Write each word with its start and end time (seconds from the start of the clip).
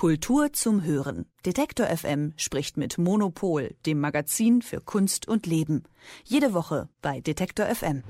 Kultur 0.00 0.50
zum 0.54 0.82
Hören. 0.82 1.26
Detektor 1.44 1.84
FM 1.84 2.32
spricht 2.38 2.78
mit 2.78 2.96
Monopol, 2.96 3.74
dem 3.84 4.00
Magazin 4.00 4.62
für 4.62 4.80
Kunst 4.80 5.28
und 5.28 5.44
Leben. 5.44 5.84
Jede 6.24 6.54
Woche 6.54 6.88
bei 7.02 7.20
Detektor 7.20 7.66
FM. 7.66 8.02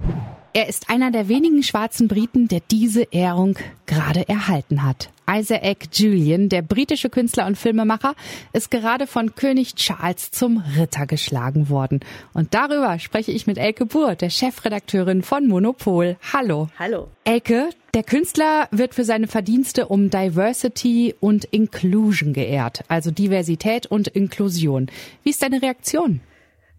Er 0.52 0.68
ist 0.68 0.88
einer 0.88 1.10
der 1.10 1.26
wenigen 1.26 1.64
schwarzen 1.64 2.06
Briten, 2.06 2.46
der 2.46 2.60
diese 2.70 3.02
Ehrung 3.10 3.56
gerade 3.86 4.28
erhalten 4.28 4.84
hat. 4.84 5.10
Isaac 5.28 5.88
Julian, 5.92 6.48
der 6.48 6.62
britische 6.62 7.08
Künstler 7.08 7.46
und 7.46 7.56
Filmemacher, 7.56 8.14
ist 8.52 8.70
gerade 8.70 9.06
von 9.06 9.34
König 9.36 9.76
Charles 9.76 10.30
zum 10.32 10.58
Ritter 10.76 11.06
geschlagen 11.06 11.68
worden. 11.68 12.00
Und 12.32 12.54
darüber 12.54 12.98
spreche 12.98 13.30
ich 13.30 13.46
mit 13.46 13.58
Elke 13.58 13.86
Buhr, 13.86 14.16
der 14.16 14.30
Chefredakteurin 14.30 15.22
von 15.22 15.46
Monopol. 15.46 16.16
Hallo. 16.32 16.68
Hallo. 16.78 17.08
Elke, 17.22 17.70
der 17.94 18.04
Künstler 18.04 18.68
wird 18.70 18.94
für 18.94 19.04
seine 19.04 19.26
Verdienste 19.26 19.88
um 19.88 20.10
Diversity 20.10 21.14
und 21.18 21.44
Inclusion 21.46 22.32
geehrt, 22.32 22.84
also 22.88 23.10
Diversität 23.10 23.86
und 23.86 24.08
Inklusion. 24.08 24.86
Wie 25.24 25.30
ist 25.30 25.42
deine 25.42 25.60
Reaktion? 25.60 26.20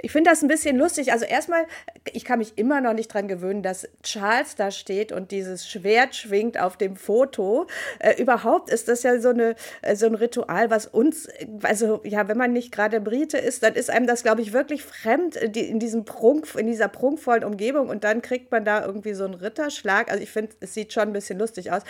Ich 0.02 0.12
finde 0.12 0.30
das 0.30 0.42
ein 0.42 0.48
bisschen 0.48 0.78
lustig. 0.78 1.12
Also 1.12 1.26
erstmal, 1.26 1.66
ich 2.12 2.26
kann 2.26 2.40
mich 2.40 2.58
immer 2.58 2.82
noch 2.82 2.94
nicht 2.94 3.14
dran 3.14 3.28
gewöhnen, 3.28 3.62
dass 3.62 3.88
Charles 4.04 4.56
da 4.56 4.72
steht 4.72 5.12
und 5.12 5.32
dieses 5.32 5.70
Schwert 5.70 6.16
schwingt 6.16 6.60
auf 6.60 6.76
dem 6.76 6.96
Foto. 6.96 7.68
Äh, 8.00 8.22
überhaupt 8.22 8.70
ist 8.70 8.88
das 8.88 9.04
ja 9.04 9.20
so, 9.20 9.30
eine, 9.30 9.56
äh, 9.82 9.96
so 9.96 10.08
ein 10.08 10.16
Ritual, 10.16 10.70
was 10.72 10.88
uns, 10.88 11.30
also 11.64 12.02
ja, 12.04 12.28
wenn 12.28 12.38
man 12.38 12.52
nicht 12.52 12.72
gerade 12.72 13.00
Brite 13.00 13.38
ist, 13.38 13.62
dann 13.64 13.76
ist 13.76 13.90
einem 13.90 14.08
das, 14.08 14.24
glaube 14.24 14.42
ich, 14.42 14.54
wirklich 14.54 14.84
fremd 14.84 15.36
äh, 15.36 15.48
in 15.60 15.80
diesem 15.80 16.04
Prunk, 16.04 16.48
in 16.56 16.68
dieser 16.68 16.88
prunkvollen 16.88 17.44
Umgebung 17.44 17.90
und 17.90 18.04
dann 18.04 18.22
kriegt 18.22 18.52
man 18.52 18.66
da 18.66 18.84
irgendwie 18.84 19.14
so 19.14 19.26
einen 19.26 19.36
Ritterschlag. 19.36 20.10
Also 20.12 20.24
ich 20.24 20.32
finde, 20.32 20.54
es 20.62 20.74
sieht 20.74 20.94
schon 20.94 21.04
ein 21.04 21.14
bisschen 21.14 21.38
lustig 21.38 21.72
aus. 21.72 21.84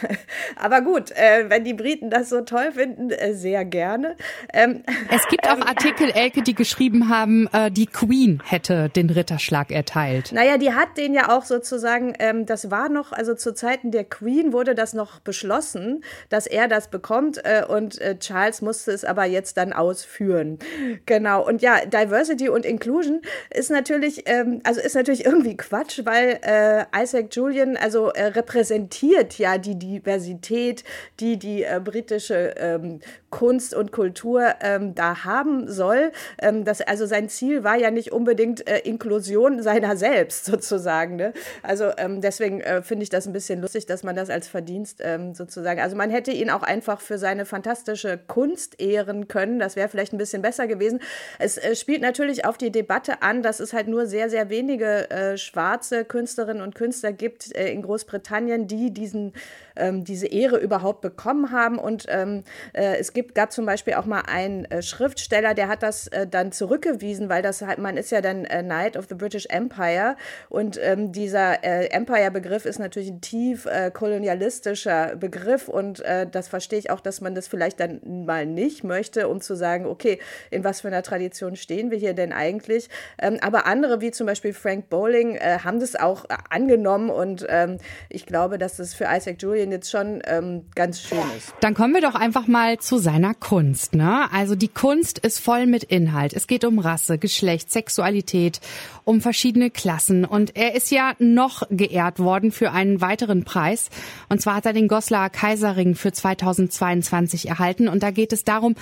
Aber 0.56 0.80
gut, 0.80 1.10
äh, 1.12 1.48
wenn 1.48 1.64
die 1.64 1.74
Briten 1.74 2.10
das 2.10 2.28
so 2.28 2.42
toll 2.42 2.72
finden, 2.72 3.10
äh, 3.10 3.34
sehr 3.34 3.64
gerne. 3.64 4.16
Ähm, 4.52 4.84
es 5.10 5.26
gibt 5.28 5.48
auch 5.48 5.60
Artikel, 5.66 6.10
Elke, 6.10 6.42
die 6.42 6.54
geschrieben 6.54 7.08
haben, 7.08 7.47
äh, 7.52 7.70
die 7.70 7.86
Queen 7.86 8.42
hätte 8.44 8.88
den 8.88 9.10
Ritterschlag 9.10 9.70
erteilt. 9.70 10.32
Naja, 10.32 10.58
die 10.58 10.72
hat 10.72 10.96
den 10.96 11.14
ja 11.14 11.36
auch 11.36 11.44
sozusagen, 11.44 12.14
ähm, 12.18 12.46
das 12.46 12.70
war 12.70 12.88
noch, 12.88 13.12
also 13.12 13.34
zu 13.34 13.54
Zeiten 13.54 13.90
der 13.90 14.04
Queen 14.04 14.52
wurde 14.52 14.74
das 14.74 14.94
noch 14.94 15.20
beschlossen, 15.20 16.04
dass 16.28 16.46
er 16.46 16.68
das 16.68 16.88
bekommt 16.88 17.38
äh, 17.44 17.64
und 17.66 18.00
äh, 18.00 18.18
Charles 18.18 18.62
musste 18.62 18.92
es 18.92 19.04
aber 19.04 19.24
jetzt 19.24 19.56
dann 19.56 19.72
ausführen. 19.72 20.58
Genau. 21.06 21.46
Und 21.46 21.62
ja, 21.62 21.84
Diversity 21.84 22.48
und 22.48 22.64
Inclusion 22.64 23.22
ist 23.50 23.70
natürlich, 23.70 24.24
ähm, 24.26 24.60
also 24.64 24.80
ist 24.80 24.94
natürlich 24.94 25.24
irgendwie 25.24 25.56
Quatsch, 25.56 26.00
weil 26.04 26.38
äh, 26.42 26.84
Isaac 27.02 27.34
Julian 27.34 27.76
also 27.76 28.10
äh, 28.10 28.24
repräsentiert 28.24 29.38
ja 29.38 29.58
die 29.58 29.78
Diversität, 29.78 30.84
die 31.20 31.38
die 31.38 31.64
äh, 31.64 31.80
britische 31.82 32.54
ähm, 32.56 33.00
Kunst 33.30 33.74
und 33.74 33.92
Kultur 33.92 34.54
ähm, 34.60 34.94
da 34.94 35.24
haben 35.24 35.70
soll. 35.70 36.12
Ähm, 36.40 36.64
das, 36.64 36.80
also 36.80 37.06
sein 37.06 37.28
Ziel 37.38 37.62
war 37.62 37.76
ja 37.76 37.92
nicht 37.92 38.12
unbedingt 38.12 38.68
äh, 38.68 38.80
Inklusion 38.80 39.62
seiner 39.62 39.96
selbst 39.96 40.44
sozusagen. 40.44 41.16
Ne? 41.16 41.32
Also 41.62 41.90
ähm, 41.96 42.20
deswegen 42.20 42.60
äh, 42.60 42.82
finde 42.82 43.04
ich 43.04 43.10
das 43.10 43.26
ein 43.26 43.32
bisschen 43.32 43.60
lustig, 43.60 43.86
dass 43.86 44.02
man 44.02 44.16
das 44.16 44.28
als 44.28 44.48
Verdienst 44.48 45.00
ähm, 45.04 45.34
sozusagen, 45.34 45.80
also 45.80 45.94
man 45.94 46.10
hätte 46.10 46.32
ihn 46.32 46.50
auch 46.50 46.62
einfach 46.62 47.00
für 47.00 47.16
seine 47.16 47.46
fantastische 47.46 48.18
Kunst 48.18 48.80
ehren 48.80 49.28
können. 49.28 49.60
Das 49.60 49.76
wäre 49.76 49.88
vielleicht 49.88 50.12
ein 50.12 50.18
bisschen 50.18 50.42
besser 50.42 50.66
gewesen. 50.66 51.00
Es 51.38 51.58
äh, 51.58 51.76
spielt 51.76 52.02
natürlich 52.02 52.44
auf 52.44 52.58
die 52.58 52.72
Debatte 52.72 53.22
an, 53.22 53.42
dass 53.42 53.60
es 53.60 53.72
halt 53.72 53.86
nur 53.86 54.06
sehr, 54.06 54.30
sehr 54.30 54.50
wenige 54.50 55.08
äh, 55.10 55.38
schwarze 55.38 56.04
Künstlerinnen 56.04 56.62
und 56.62 56.74
Künstler 56.74 57.12
gibt 57.12 57.54
äh, 57.54 57.70
in 57.70 57.82
Großbritannien, 57.82 58.66
die 58.66 58.90
diesen, 58.90 59.32
ähm, 59.78 60.04
diese 60.04 60.26
Ehre 60.26 60.58
überhaupt 60.58 61.00
bekommen 61.00 61.52
haben. 61.52 61.78
Und 61.78 62.06
ähm, 62.08 62.44
äh, 62.72 62.96
es 62.98 63.12
gibt, 63.12 63.34
gab 63.34 63.52
zum 63.52 63.66
Beispiel 63.66 63.94
auch 63.94 64.06
mal 64.06 64.22
einen 64.22 64.66
Schriftsteller, 64.82 65.54
der 65.54 65.68
hat 65.68 65.82
das 65.82 66.10
dann 66.30 66.52
zurückgewiesen, 66.52 67.28
weil 67.28 67.42
das 67.42 67.62
halt, 67.62 67.78
man 67.78 67.96
ist 67.96 68.10
ja 68.10 68.20
dann 68.20 68.44
äh, 68.44 68.62
Knight 68.62 68.96
of 68.96 69.06
the 69.08 69.14
British 69.14 69.46
Empire 69.46 70.16
und 70.48 70.78
ähm, 70.82 71.12
dieser 71.12 71.64
äh, 71.64 71.86
Empire-Begriff 71.86 72.64
ist 72.64 72.78
natürlich 72.78 73.10
ein 73.10 73.20
tief 73.20 73.66
äh, 73.66 73.90
kolonialistischer 73.90 75.16
Begriff 75.16 75.68
und 75.68 76.00
äh, 76.00 76.26
das 76.30 76.48
verstehe 76.48 76.78
ich 76.78 76.90
auch, 76.90 77.00
dass 77.00 77.20
man 77.20 77.34
das 77.34 77.48
vielleicht 77.48 77.80
dann 77.80 78.00
mal 78.26 78.46
nicht 78.46 78.84
möchte, 78.84 79.28
um 79.28 79.40
zu 79.40 79.54
sagen, 79.54 79.86
okay, 79.86 80.18
in 80.50 80.64
was 80.64 80.82
für 80.82 80.88
einer 80.88 81.02
Tradition 81.02 81.56
stehen 81.56 81.90
wir 81.90 81.98
hier 81.98 82.14
denn 82.14 82.32
eigentlich? 82.32 82.88
Ähm, 83.18 83.38
aber 83.40 83.66
andere, 83.66 84.00
wie 84.00 84.10
zum 84.10 84.26
Beispiel 84.26 84.52
Frank 84.52 84.88
Bowling, 84.88 85.36
äh, 85.36 85.58
haben 85.64 85.80
das 85.80 85.96
auch 85.96 86.24
äh, 86.24 86.36
angenommen 86.50 87.10
und 87.10 87.46
ähm, 87.48 87.78
ich 88.08 88.26
glaube, 88.26 88.58
dass 88.58 88.76
das 88.76 88.94
für 88.94 89.04
Isaac 89.04 89.36
Julian 89.40 89.67
jetzt 89.70 89.90
schon 89.90 90.20
ähm, 90.24 90.64
ganz 90.74 91.00
schön 91.00 91.18
ist. 91.36 91.52
Dann 91.60 91.74
kommen 91.74 91.94
wir 91.94 92.00
doch 92.00 92.14
einfach 92.14 92.46
mal 92.46 92.78
zu 92.78 92.98
seiner 92.98 93.34
Kunst. 93.34 93.94
Ne? 93.94 94.30
Also 94.32 94.54
die 94.54 94.68
Kunst 94.68 95.18
ist 95.18 95.40
voll 95.40 95.66
mit 95.66 95.84
Inhalt. 95.84 96.32
Es 96.32 96.46
geht 96.46 96.64
um 96.64 96.78
Rasse, 96.78 97.18
Geschlecht, 97.18 97.70
Sexualität, 97.70 98.60
um 99.04 99.20
verschiedene 99.20 99.70
Klassen. 99.70 100.24
Und 100.24 100.56
er 100.56 100.74
ist 100.74 100.90
ja 100.90 101.14
noch 101.18 101.62
geehrt 101.70 102.18
worden 102.18 102.52
für 102.52 102.72
einen 102.72 103.00
weiteren 103.00 103.44
Preis. 103.44 103.90
Und 104.28 104.40
zwar 104.40 104.56
hat 104.56 104.66
er 104.66 104.72
den 104.72 104.88
Goslar 104.88 105.30
Kaiserring 105.30 105.94
für 105.94 106.12
2022 106.12 107.48
erhalten. 107.48 107.88
Und 107.88 108.02
da 108.02 108.10
geht 108.10 108.32
es 108.32 108.44
darum, 108.44 108.74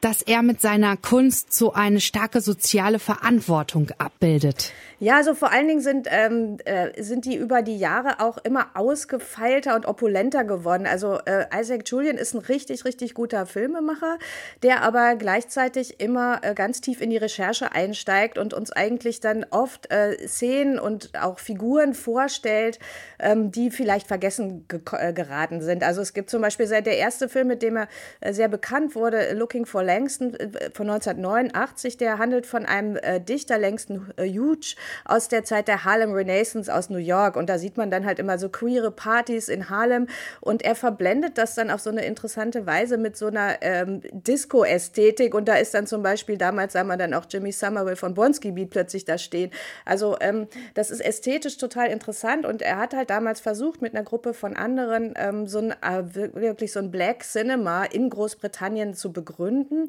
dass 0.00 0.22
er 0.22 0.42
mit 0.42 0.60
seiner 0.60 0.96
Kunst 0.96 1.52
so 1.52 1.72
eine 1.72 2.00
starke 2.00 2.40
soziale 2.40 2.98
Verantwortung 2.98 3.90
abbildet. 3.98 4.72
Ja, 5.02 5.16
also 5.16 5.34
vor 5.34 5.50
allen 5.50 5.66
Dingen 5.66 5.80
sind, 5.80 6.08
ähm, 6.10 6.58
äh, 6.66 7.02
sind 7.02 7.24
die 7.24 7.34
über 7.34 7.62
die 7.62 7.78
Jahre 7.78 8.20
auch 8.20 8.36
immer 8.36 8.66
ausgefeilter 8.74 9.74
und 9.74 9.86
opulenter 9.86 10.44
geworden. 10.44 10.86
Also 10.86 11.18
äh, 11.24 11.46
Isaac 11.58 11.88
Julian 11.88 12.18
ist 12.18 12.34
ein 12.34 12.40
richtig, 12.40 12.84
richtig 12.84 13.14
guter 13.14 13.46
Filmemacher, 13.46 14.18
der 14.62 14.82
aber 14.82 15.16
gleichzeitig 15.16 16.00
immer 16.00 16.40
äh, 16.42 16.52
ganz 16.52 16.82
tief 16.82 17.00
in 17.00 17.08
die 17.08 17.16
Recherche 17.16 17.72
einsteigt 17.72 18.36
und 18.36 18.52
uns 18.52 18.72
eigentlich 18.72 19.20
dann 19.20 19.46
oft 19.48 19.90
äh, 19.90 20.28
Szenen 20.28 20.78
und 20.78 21.18
auch 21.18 21.38
Figuren 21.38 21.94
vorstellt, 21.94 22.78
ähm, 23.18 23.50
die 23.50 23.70
vielleicht 23.70 24.06
vergessen 24.06 24.66
ge 24.68 24.80
äh, 24.92 25.14
geraten 25.14 25.62
sind. 25.62 25.82
Also 25.82 26.02
es 26.02 26.12
gibt 26.12 26.28
zum 26.28 26.42
Beispiel 26.42 26.66
seit 26.66 26.84
der 26.84 26.98
erste 26.98 27.30
Film, 27.30 27.48
mit 27.48 27.62
dem 27.62 27.76
er 27.76 27.88
äh, 28.20 28.34
sehr 28.34 28.48
bekannt 28.48 28.94
wurde, 28.94 29.32
Looking 29.32 29.64
for 29.64 29.82
Langston 29.90 30.32
von 30.72 30.88
1989, 30.88 31.96
der 31.96 32.18
handelt 32.18 32.46
von 32.46 32.64
einem 32.64 32.96
Dichter, 33.26 33.58
Langston 33.58 34.06
Hughes, 34.18 34.76
aus 35.04 35.28
der 35.28 35.44
Zeit 35.44 35.66
der 35.66 35.84
Harlem 35.84 36.12
Renaissance 36.12 36.72
aus 36.72 36.90
New 36.90 36.98
York. 36.98 37.36
Und 37.36 37.48
da 37.48 37.58
sieht 37.58 37.76
man 37.76 37.90
dann 37.90 38.06
halt 38.06 38.18
immer 38.18 38.38
so 38.38 38.48
queere 38.48 38.90
Partys 38.90 39.48
in 39.48 39.68
Harlem. 39.68 40.06
Und 40.40 40.62
er 40.62 40.74
verblendet 40.74 41.38
das 41.38 41.54
dann 41.54 41.70
auf 41.70 41.80
so 41.80 41.90
eine 41.90 42.04
interessante 42.04 42.66
Weise 42.66 42.98
mit 42.98 43.16
so 43.16 43.26
einer 43.26 43.62
ähm, 43.62 44.02
Disco-Ästhetik. 44.12 45.34
Und 45.34 45.48
da 45.48 45.56
ist 45.56 45.74
dann 45.74 45.86
zum 45.86 46.02
Beispiel, 46.02 46.36
damals 46.38 46.74
sah 46.74 46.84
man 46.84 46.98
dann 46.98 47.14
auch 47.14 47.24
Jimmy 47.28 47.52
Somerville 47.52 47.96
von 47.96 48.14
Bonsky 48.14 48.52
Beat 48.52 48.70
plötzlich 48.70 49.04
da 49.04 49.18
stehen. 49.18 49.50
Also 49.84 50.16
ähm, 50.20 50.46
das 50.74 50.90
ist 50.90 51.00
ästhetisch 51.00 51.56
total 51.56 51.88
interessant. 51.88 52.46
Und 52.46 52.62
er 52.62 52.78
hat 52.78 52.94
halt 52.94 53.10
damals 53.10 53.40
versucht, 53.40 53.82
mit 53.82 53.94
einer 53.94 54.04
Gruppe 54.04 54.34
von 54.34 54.56
anderen 54.56 55.14
ähm, 55.16 55.46
so 55.46 55.58
ein, 55.58 55.72
äh, 55.72 56.14
wirklich 56.34 56.72
so 56.72 56.80
ein 56.80 56.90
Black 56.90 57.22
Cinema 57.24 57.84
in 57.84 58.10
Großbritannien 58.10 58.94
zu 58.94 59.12
begründen. 59.12 59.79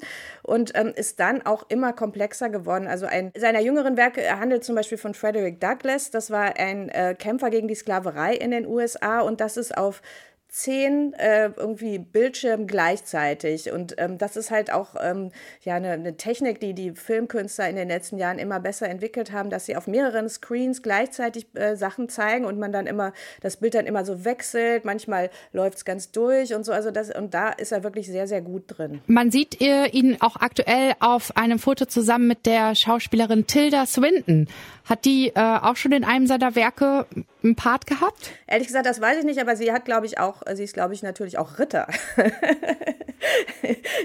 Und 0.43 0.71
ähm, 0.75 0.93
ist 0.95 1.19
dann 1.19 1.45
auch 1.45 1.65
immer 1.69 1.93
komplexer 1.93 2.49
geworden. 2.49 2.87
Also 2.87 3.05
ein 3.05 3.31
seiner 3.37 3.61
jüngeren 3.61 3.97
Werke 3.97 4.39
handelt 4.39 4.63
zum 4.63 4.75
Beispiel 4.75 4.97
von 4.97 5.13
Frederick 5.13 5.59
Douglass. 5.59 6.11
Das 6.11 6.31
war 6.31 6.57
ein 6.57 6.89
äh, 6.89 7.15
Kämpfer 7.17 7.49
gegen 7.49 7.67
die 7.67 7.75
Sklaverei 7.75 8.35
in 8.35 8.51
den 8.51 8.67
USA 8.67 9.21
und 9.21 9.41
das 9.41 9.57
ist 9.57 9.77
auf 9.77 10.01
zehn 10.51 11.13
äh, 11.13 11.49
irgendwie 11.55 11.97
Bildschirmen 11.97 12.67
gleichzeitig. 12.67 13.71
Und 13.71 13.95
ähm, 13.97 14.17
das 14.17 14.35
ist 14.35 14.51
halt 14.51 14.71
auch 14.71 14.95
ähm, 15.01 15.31
ja, 15.63 15.75
eine, 15.75 15.91
eine, 15.91 16.17
Technik, 16.17 16.59
die 16.59 16.73
die 16.73 16.91
Filmkünstler 16.91 17.69
in 17.69 17.77
den 17.77 17.87
letzten 17.87 18.17
Jahren 18.17 18.37
immer 18.37 18.59
besser 18.59 18.89
entwickelt 18.89 19.31
haben, 19.31 19.49
dass 19.49 19.65
sie 19.65 19.77
auf 19.77 19.87
mehreren 19.87 20.27
Screens 20.27 20.83
gleichzeitig 20.83 21.47
äh, 21.53 21.77
Sachen 21.77 22.09
zeigen 22.09 22.43
und 22.43 22.59
man 22.59 22.73
dann 22.73 22.85
immer, 22.85 23.13
das 23.39 23.57
Bild 23.57 23.75
dann 23.75 23.85
immer 23.85 24.03
so 24.03 24.25
wechselt. 24.25 24.83
Manchmal 24.83 25.29
läuft 25.53 25.77
es 25.77 25.85
ganz 25.85 26.11
durch 26.11 26.53
und 26.53 26.65
so. 26.65 26.73
Also 26.73 26.91
das, 26.91 27.15
und 27.15 27.33
da 27.33 27.49
ist 27.49 27.71
er 27.71 27.85
wirklich 27.85 28.07
sehr, 28.07 28.27
sehr 28.27 28.41
gut 28.41 28.63
drin. 28.67 28.99
Man 29.07 29.31
sieht 29.31 29.61
ihn 29.61 30.17
auch 30.19 30.35
aktuell 30.35 30.93
auf 30.99 31.37
einem 31.37 31.59
Foto 31.59 31.85
zusammen 31.85 32.27
mit 32.27 32.45
der 32.45 32.75
Schauspielerin 32.75 33.47
Tilda 33.47 33.85
Swinton. 33.85 34.49
Hat 34.83 35.05
die 35.05 35.29
äh, 35.29 35.39
auch 35.39 35.77
schon 35.77 35.93
in 35.93 36.03
einem 36.03 36.27
seiner 36.27 36.55
Werke 36.55 37.05
einen 37.43 37.55
Part 37.55 37.87
gehabt? 37.87 38.31
Ehrlich 38.47 38.67
gesagt, 38.67 38.85
das 38.85 38.99
weiß 38.99 39.19
ich 39.19 39.25
nicht, 39.25 39.39
aber 39.39 39.55
sie 39.55 39.71
hat, 39.71 39.85
glaube 39.85 40.05
ich, 40.05 40.19
auch, 40.19 40.40
sie 40.53 40.63
ist, 40.63 40.73
glaube 40.73 40.93
ich, 40.93 41.03
natürlich 41.03 41.37
auch 41.37 41.59
Ritter. 41.59 41.87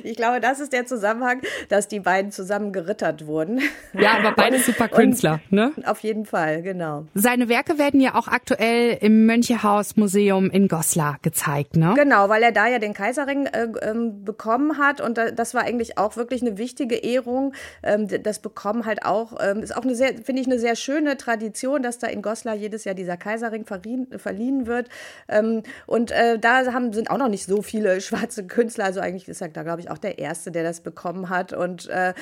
ich 0.03 0.17
glaube, 0.17 0.41
das 0.41 0.61
ist 0.61 0.73
der 0.73 0.87
Zusammenhang, 0.87 1.41
dass 1.69 1.89
die 1.89 2.01
beiden 2.01 2.33
zusammen 2.33 2.73
gerittert 2.73 3.27
wurden. 3.27 3.61
Ja, 3.93 4.19
aber 4.19 4.33
beide 4.33 4.59
super 4.59 4.89
Künstler, 4.89 5.41
ne? 5.51 5.73
Auf 5.85 6.01
jeden 6.01 6.27
Fall, 6.27 6.63
genau. 6.63 7.07
Seine 7.15 7.49
Werke 7.49 7.79
werden 7.79 8.01
ja 8.01 8.15
auch 8.15 8.29
aktuell 8.29 8.99
im 9.01 9.27
Mönchehaus 9.27 9.97
Museum 9.97 10.51
in 10.51 10.69
Goslar 10.69 11.19
gezeigt, 11.23 11.77
ne? 11.77 11.95
Genau, 11.97 12.29
weil 12.29 12.43
er 12.43 12.53
da 12.53 12.67
ja 12.67 12.79
den 12.79 12.95
Kaiserring 12.95 13.47
äh, 13.47 13.69
ähm, 13.83 14.25
bekommen 14.25 14.79
hat 14.79 15.01
und 15.01 15.19
das 15.19 15.55
war 15.55 15.63
eigentlich 15.63 15.99
auch 15.99 16.17
wirklich 16.17 16.43
eine 16.43 16.59
wichtige 16.59 16.97
Ehrung. 16.97 17.55
Ähm, 17.83 18.09
das 18.23 18.41
bekommen 18.41 18.85
halt 18.85 19.05
auch, 19.05 19.35
ähm, 19.41 19.63
ist 19.63 19.77
auch 19.77 19.83
eine 19.83 19.95
sehr, 19.95 20.15
finde 20.23 20.43
ich, 20.43 20.47
eine 20.47 20.59
sehr 20.59 20.77
schöne 20.77 21.17
Tradition, 21.17 21.83
dass 21.83 21.99
da 21.99 22.07
in 22.07 22.23
Goslar 22.23 22.55
jedes 22.55 22.85
Jahr 22.85 22.95
dieser 22.95 23.17
Kaiserring 23.17 23.65
verliehen, 23.65 24.07
verliehen 24.17 24.67
wird. 24.67 24.89
Und 25.87 26.11
äh, 26.11 26.39
da 26.39 26.73
haben, 26.73 26.93
sind 26.93 27.11
auch 27.11 27.19
noch 27.19 27.29
nicht 27.29 27.47
so 27.47 27.63
viele 27.63 28.01
schwarze 28.07 28.47
Künstler, 28.47 28.85
also 28.85 29.01
eigentlich 29.07 29.29
ist 29.29 29.41
er 29.41 29.49
da, 29.49 29.63
glaube 29.63 29.81
ich, 29.81 29.91
auch 29.91 29.99
der 29.99 30.19
Erste, 30.19 30.51
der 30.51 30.63
das 30.63 30.81
bekommen 30.81 31.29
hat. 31.29 31.53
Und 31.53 31.89
äh, 31.89 32.15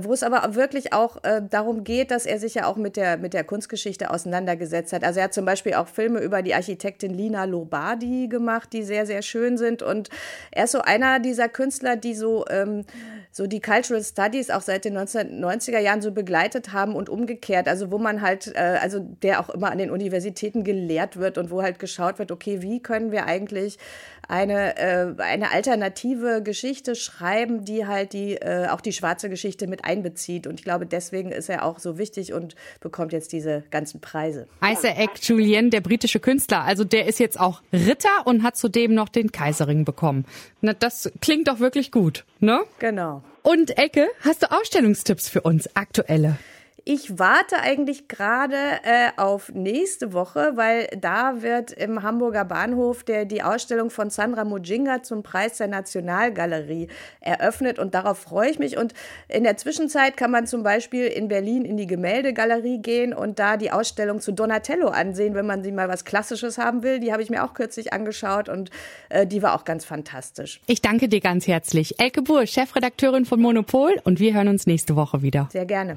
wo 0.00 0.12
es 0.12 0.22
aber 0.22 0.54
wirklich 0.54 0.92
auch 0.92 1.22
äh, 1.22 1.42
darum 1.48 1.84
geht, 1.84 2.10
dass 2.10 2.26
er 2.26 2.38
sich 2.38 2.54
ja 2.54 2.66
auch 2.66 2.76
mit 2.76 2.96
der, 2.96 3.18
mit 3.18 3.34
der 3.34 3.44
Kunstgeschichte 3.44 4.10
auseinandergesetzt 4.10 4.92
hat. 4.92 5.04
Also 5.04 5.20
er 5.20 5.24
hat 5.24 5.34
zum 5.34 5.44
Beispiel 5.44 5.74
auch 5.74 5.88
Filme 5.88 6.20
über 6.20 6.42
die 6.42 6.54
Architektin 6.54 7.14
Lina 7.14 7.44
Lobardi 7.44 8.28
gemacht, 8.28 8.72
die 8.72 8.82
sehr, 8.82 9.06
sehr 9.06 9.22
schön 9.22 9.58
sind. 9.58 9.82
Und 9.82 10.08
er 10.50 10.64
ist 10.64 10.72
so 10.72 10.80
einer 10.80 11.20
dieser 11.20 11.48
Künstler, 11.48 11.96
die 11.96 12.14
so, 12.14 12.44
ähm, 12.48 12.84
so 13.32 13.46
die 13.46 13.60
Cultural 13.60 14.02
Studies 14.02 14.50
auch 14.50 14.60
seit 14.60 14.84
den 14.84 14.98
1990er 14.98 15.78
Jahren 15.78 16.02
so 16.02 16.10
begleitet 16.10 16.72
haben 16.72 16.96
und 16.96 17.08
umgekehrt. 17.08 17.68
Also 17.68 17.90
wo 17.90 17.98
man 17.98 18.22
halt, 18.22 18.52
äh, 18.54 18.78
also 18.80 19.00
der 19.22 19.40
auch 19.40 19.50
immer 19.50 19.70
an 19.70 19.78
den 19.78 19.90
Universitäten 19.90 20.64
gelehrt 20.64 21.16
wird 21.16 21.38
und 21.38 21.50
wo 21.50 21.62
halt 21.62 21.78
geschaut 21.78 22.18
wird, 22.18 22.32
okay, 22.32 22.62
wie 22.62 22.80
können 22.80 23.12
wir 23.12 23.26
eigentlich 23.26 23.78
eine, 24.30 24.76
äh, 24.76 25.14
eine 25.18 25.50
alternative 25.52 26.42
Geschichte 26.42 26.94
schreiben, 26.94 27.64
die 27.64 27.86
halt 27.86 28.12
die, 28.12 28.34
äh, 28.34 28.68
auch 28.68 28.80
die 28.80 28.92
schwarze 28.92 29.28
Geschichte 29.28 29.66
mit 29.66 29.84
einbezieht. 29.84 30.46
Und 30.46 30.60
ich 30.60 30.64
glaube, 30.64 30.86
deswegen 30.86 31.32
ist 31.32 31.48
er 31.48 31.64
auch 31.64 31.78
so 31.78 31.98
wichtig 31.98 32.32
und 32.32 32.54
bekommt 32.80 33.12
jetzt 33.12 33.32
diese 33.32 33.64
ganzen 33.70 34.00
Preise. 34.00 34.46
Isaac 34.64 35.22
Julien, 35.22 35.70
der 35.70 35.80
britische 35.80 36.20
Künstler, 36.20 36.62
also 36.62 36.84
der 36.84 37.06
ist 37.06 37.18
jetzt 37.18 37.38
auch 37.38 37.62
Ritter 37.72 38.24
und 38.24 38.42
hat 38.42 38.56
zudem 38.56 38.94
noch 38.94 39.08
den 39.08 39.32
Kaiserring 39.32 39.84
bekommen. 39.84 40.24
Na, 40.60 40.74
das 40.74 41.10
klingt 41.20 41.48
doch 41.48 41.58
wirklich 41.58 41.90
gut, 41.90 42.24
ne? 42.38 42.60
Genau. 42.78 43.22
Und 43.42 43.78
Ecke, 43.78 44.08
hast 44.20 44.42
du 44.42 44.50
Ausstellungstipps 44.50 45.28
für 45.28 45.40
uns, 45.40 45.74
aktuelle? 45.74 46.36
Ich 46.84 47.18
warte 47.18 47.60
eigentlich 47.60 48.08
gerade 48.08 48.54
äh, 48.54 49.10
auf 49.16 49.52
nächste 49.52 50.12
Woche, 50.12 50.52
weil 50.54 50.88
da 50.98 51.42
wird 51.42 51.72
im 51.72 52.02
Hamburger 52.02 52.44
Bahnhof 52.44 53.04
der, 53.04 53.24
die 53.24 53.42
Ausstellung 53.42 53.90
von 53.90 54.10
Sandra 54.10 54.44
Mujinga 54.44 55.02
zum 55.02 55.22
Preis 55.22 55.58
der 55.58 55.68
Nationalgalerie 55.68 56.88
eröffnet 57.20 57.78
und 57.78 57.94
darauf 57.94 58.18
freue 58.18 58.50
ich 58.50 58.58
mich. 58.58 58.78
Und 58.78 58.94
in 59.28 59.44
der 59.44 59.56
Zwischenzeit 59.56 60.16
kann 60.16 60.30
man 60.30 60.46
zum 60.46 60.62
Beispiel 60.62 61.06
in 61.06 61.28
Berlin 61.28 61.64
in 61.64 61.76
die 61.76 61.86
Gemäldegalerie 61.86 62.78
gehen 62.78 63.12
und 63.12 63.38
da 63.38 63.56
die 63.56 63.70
Ausstellung 63.70 64.20
zu 64.20 64.32
Donatello 64.32 64.88
ansehen, 64.88 65.34
wenn 65.34 65.46
man 65.46 65.62
sie 65.62 65.72
mal 65.72 65.88
was 65.88 66.04
Klassisches 66.04 66.56
haben 66.56 66.82
will. 66.82 67.00
Die 67.00 67.12
habe 67.12 67.22
ich 67.22 67.30
mir 67.30 67.44
auch 67.44 67.54
kürzlich 67.54 67.92
angeschaut 67.92 68.48
und 68.48 68.70
äh, 69.10 69.26
die 69.26 69.42
war 69.42 69.54
auch 69.54 69.64
ganz 69.64 69.84
fantastisch. 69.84 70.60
Ich 70.66 70.80
danke 70.80 71.08
dir 71.08 71.20
ganz 71.20 71.46
herzlich. 71.46 72.00
Elke 72.00 72.22
Buhr, 72.22 72.46
Chefredakteurin 72.46 73.26
von 73.26 73.40
Monopol 73.40 74.00
und 74.04 74.18
wir 74.18 74.34
hören 74.34 74.48
uns 74.48 74.66
nächste 74.66 74.96
Woche 74.96 75.22
wieder. 75.22 75.48
Sehr 75.52 75.66
gerne. 75.66 75.96